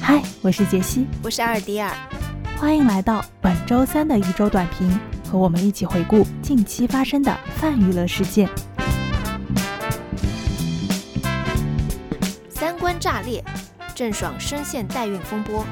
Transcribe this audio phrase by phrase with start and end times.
[0.00, 1.94] 嗨，我是杰西，我是阿尔迪尔，
[2.58, 4.98] 欢迎来到本周三的一周短评，
[5.30, 8.48] 和我们一起回顾近期发生的泛娱乐事件。
[12.48, 13.44] 三观炸裂，
[13.94, 15.64] 郑爽深陷代孕风波。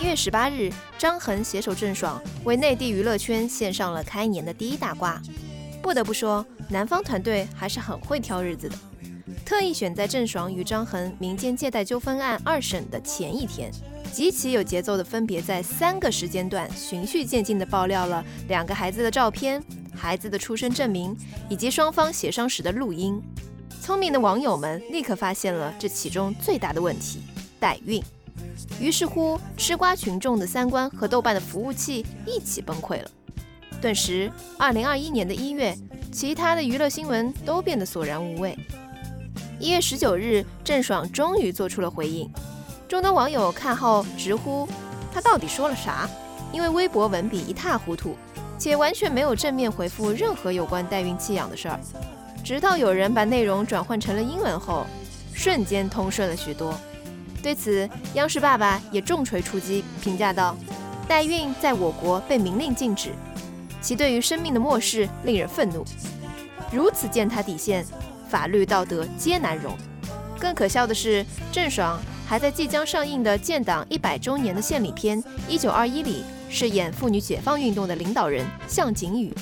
[0.00, 5.20] 一月十八日，张恒携手郑爽，为内地娱乐圈献上了开年的第一大瓜。
[5.82, 8.76] 不得不说，南方团队还是很会挑日子的。
[9.50, 13.68] 特意选在郑爽与张恒民间借贷纠纷案二审的前一天，
[14.12, 19.60] 极其有节奏的分别在三个时间段循序渐进地爆料了两个孩子的照片、
[19.92, 21.16] 孩子的出生证明
[21.48, 23.20] 以及双方协商时的录音。
[23.82, 27.20] 聪明的网友们立刻发现了这其中最大的问题——
[27.58, 28.00] 代孕。
[28.80, 33.10] 于是乎，吃瓜群众的三观和豆瓣的服务器一起崩溃了。
[33.82, 35.76] 顿时，二零二一年的一月，
[36.12, 38.56] 其他的娱乐新闻都变得索然无味。
[39.60, 42.26] 一月十九日，郑爽终于做出了回应。
[42.88, 44.66] 众多网友看后直呼
[45.12, 46.08] ：“她到底说了啥？”
[46.50, 48.16] 因为微博文笔一塌糊涂，
[48.58, 51.78] 且完全没有正面回复任何有关代孕弃养的事儿。
[52.42, 54.86] 直到有人把内容转换成了英文后，
[55.34, 56.74] 瞬间通顺了许多。
[57.42, 60.56] 对此，央视爸爸也重锤出击，评价道
[61.06, 63.10] ：“代孕在我国被明令禁止，
[63.82, 65.84] 其对于生命的漠视令人愤怒。
[66.72, 67.84] 如此践踏底线。”
[68.30, 69.76] 法律道德皆难容。
[70.38, 79.34] 更可笑的是，郑爽还在即将上映的建党一百周年的献礼片《一九二一》里饰演妇女解放运动的领导人向景宇，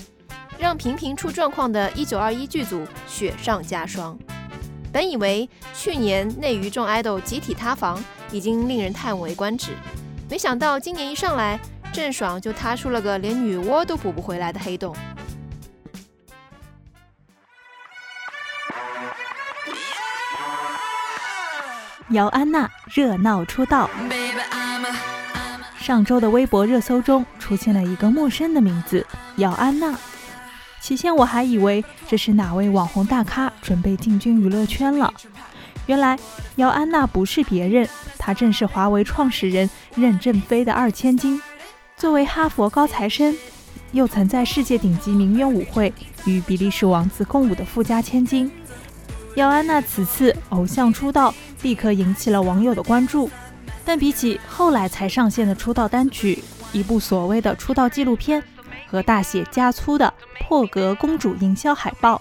[0.59, 4.19] 让频频出状况的一九二一剧组雪上加霜。
[4.91, 9.73] 本以为去年内娱众 idol 集体塌房已经令人叹为观止，
[10.31, 11.61] 没想到今年一上来，
[11.93, 14.97] 郑爽就塌出了个连女娲都补不回来的黑洞。
[22.11, 23.91] 姚安娜热闹出道。
[25.79, 29.07] 上周的微博热搜中出现了一个陌生的名字——
[29.37, 29.95] 姚安娜。
[30.81, 35.13] 起先我还以为这是哪位网红大咖准备进军娱乐圈了，
[35.87, 36.19] 原来
[36.57, 41.41] 姚安娜不是别人，她正是华为创始人任正非的二千金。
[41.97, 43.37] 作为哈佛高材生，
[43.93, 45.93] 又曾在世界顶级名媛舞会
[46.25, 48.51] 与比利时王子共舞的富家千金，
[49.39, 51.33] 姚安娜此次偶像出道。
[51.63, 53.31] 立刻引起了网友的关注，
[53.85, 58.43] 但比起后来才上线的出道单曲，一部所谓的出道纪录片
[58.89, 62.21] 和大写加粗的破格公主营销海报，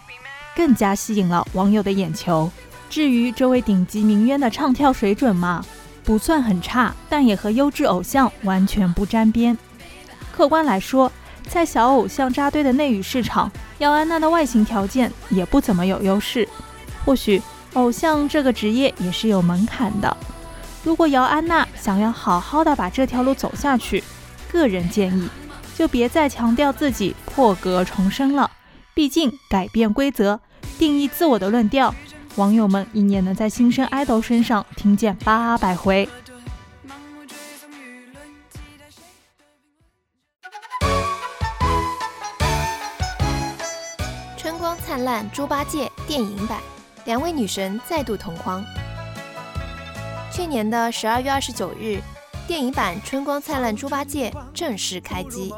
[0.56, 2.50] 更加吸引了网友的眼球。
[2.90, 5.64] 至于这位顶级名媛的唱跳水准嘛，
[6.04, 9.56] 不算很差，但也和优质偶像完全不沾边。
[10.32, 11.12] 客观来说，
[11.48, 16.48] 在小偶像扎堆的内娱市场，姚安娜的外形条件也不怎么有优势。
[17.08, 17.42] 或许。
[17.74, 20.18] 偶像这个职业也是有门槛的。
[20.84, 24.04] 如果姚安娜想要好好的把这条路走下去，
[24.52, 25.30] 个人建议
[25.76, 28.50] 就别再强调自己破格重生了。
[28.96, 30.40] 毕竟改变规则、
[30.80, 31.94] 定义自我的论调，
[32.38, 36.10] 网友们一年能在新生爱豆身上听见八百回。
[44.36, 46.60] 春光灿烂猪八戒电影版。
[47.08, 48.62] 两位女神再度同框。
[50.30, 52.02] 去年的十二月二十九日，
[52.46, 55.54] 电影版《春光灿烂猪八戒》正式开机。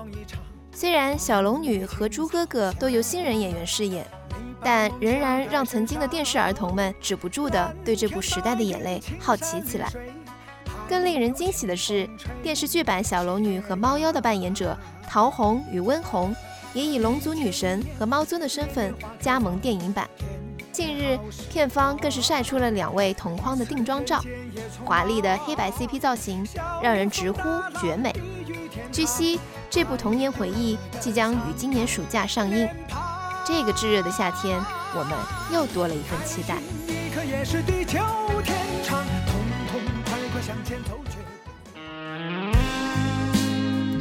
[0.72, 4.06] 虽然小龙女和猪哥哥都由新人演员饰演，
[4.64, 9.92] 但仍然让曾经的电视儿童们止不住的对这部时代的眼泪好奇起来。
[10.88, 12.08] 更令人惊喜的是，
[12.44, 14.78] 电视剧版小龙女和猫妖的扮演者
[15.08, 16.32] 陶虹与温虹，
[16.76, 20.08] 也以龙族女神和猫尊的身份加盟电影版。
[20.72, 21.20] 近日，
[21.50, 24.24] 片方更是晒出了两位同框的定妆照，
[24.86, 26.46] 华丽的黑白 CP 造型
[26.82, 27.40] 让人直呼
[27.80, 28.14] 绝美。
[28.92, 32.68] 据悉，这部童年回忆即将于今年暑假上映。
[33.46, 34.60] 这个炙热的夏天，
[34.96, 35.18] 我们
[35.52, 36.58] 又多了一份期待。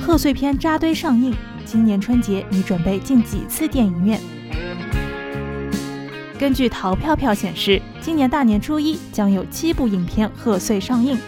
[0.00, 1.34] 贺岁片扎堆上映，
[1.64, 4.20] 今年春节你准备进几次电影院？
[6.38, 11.18] 根据淘票票显示，今年大年初一将有七部影片贺岁上映，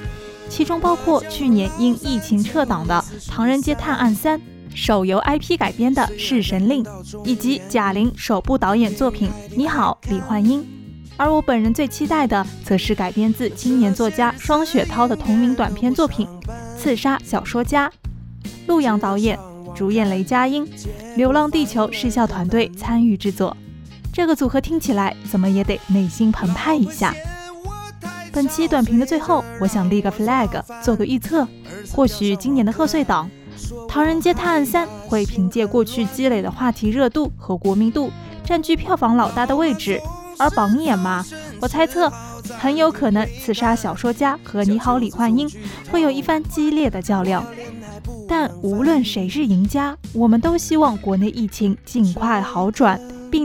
[0.49, 4.39] 其中包括去年因疫情撤档的《唐人街探案三》，
[4.73, 6.85] 手游 IP 改编的《弑神令》，
[7.25, 10.63] 以及贾玲首部导演作品《你好，李焕英》。
[11.17, 16.25] 而我本人最期待的，则是改编自青年作家双雪涛的同名短篇作品
[16.79, 17.89] 《刺杀小说家》，
[18.69, 19.37] 陆阳导演，
[19.75, 20.65] 主演雷佳音，
[21.17, 23.57] 《流浪地球》视效团队参与制作。
[24.13, 27.15] 这个组合听起来怎么也得内心澎湃一下。
[28.33, 31.47] 本期短评的最后，我想立个 flag，做个预测。
[31.93, 33.29] 或许今年的贺岁档
[33.89, 38.11] 《唐人街探案三》会凭借过去积累的话题热度和国民度，
[38.45, 40.01] 占据票房老大的位置。
[40.39, 41.25] 而榜眼嘛，
[41.61, 42.11] 我猜测
[42.59, 45.49] 很有可能《刺杀小说家》和《你好，李焕英》
[45.91, 47.45] 会有一番激烈的较量。
[48.29, 52.99] 但无论谁是赢家，我们都希望国内疫情尽快好转，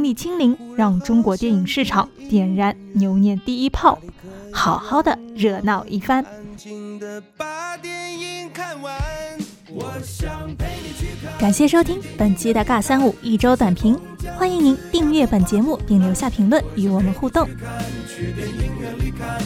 [0.05, 3.97] 力清零，让中国电影市场点燃牛年第一炮，
[4.53, 6.23] 好好的热闹一番。
[11.39, 13.99] 感谢收听本期的尬三五一周短评，
[14.37, 17.47] 欢迎您订阅本节目并留下评论与我们互动。
[17.59, 19.39] 看，去电影院里看《